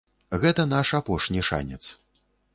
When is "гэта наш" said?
0.45-0.95